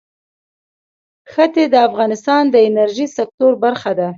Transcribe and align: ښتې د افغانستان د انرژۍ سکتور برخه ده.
ښتې 1.31 1.63
د 1.69 1.75
افغانستان 1.87 2.43
د 2.49 2.55
انرژۍ 2.67 3.07
سکتور 3.17 3.53
برخه 3.63 3.91
ده. 3.99 4.07